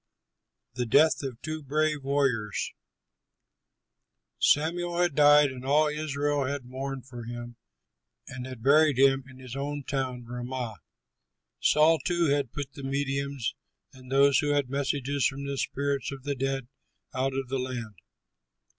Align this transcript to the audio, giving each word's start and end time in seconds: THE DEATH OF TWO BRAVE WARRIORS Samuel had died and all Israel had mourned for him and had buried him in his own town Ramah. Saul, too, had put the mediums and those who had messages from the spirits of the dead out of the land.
THE 0.73 0.87
DEATH 0.87 1.21
OF 1.21 1.39
TWO 1.43 1.61
BRAVE 1.61 2.03
WARRIORS 2.03 2.73
Samuel 4.39 4.97
had 4.99 5.13
died 5.13 5.51
and 5.51 5.63
all 5.63 5.89
Israel 5.89 6.45
had 6.45 6.65
mourned 6.65 7.05
for 7.05 7.25
him 7.25 7.55
and 8.27 8.47
had 8.47 8.63
buried 8.63 8.97
him 8.97 9.23
in 9.29 9.37
his 9.37 9.55
own 9.55 9.83
town 9.83 10.25
Ramah. 10.25 10.77
Saul, 11.59 11.99
too, 11.99 12.25
had 12.31 12.51
put 12.51 12.73
the 12.73 12.81
mediums 12.81 13.53
and 13.93 14.11
those 14.11 14.39
who 14.39 14.53
had 14.53 14.71
messages 14.71 15.27
from 15.27 15.45
the 15.45 15.55
spirits 15.59 16.11
of 16.11 16.23
the 16.23 16.33
dead 16.33 16.67
out 17.13 17.35
of 17.35 17.49
the 17.49 17.59
land. 17.59 17.93